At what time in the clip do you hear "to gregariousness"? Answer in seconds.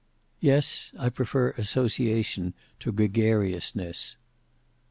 2.79-4.15